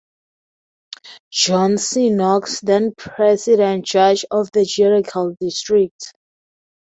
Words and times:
John 1.31 1.77
C. 1.77 2.09
Knox 2.09 2.59
then 2.61 2.95
President 2.97 3.85
Judge 3.85 4.25
of 4.31 4.51
the 4.51 4.65
Judicial 4.65 5.35
district. 5.39 6.13